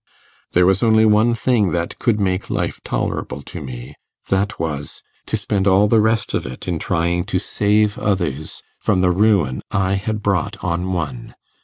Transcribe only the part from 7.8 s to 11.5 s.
others from the ruin I had brought on one.